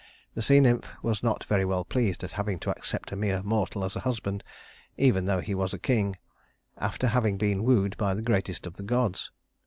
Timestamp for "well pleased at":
1.63-2.31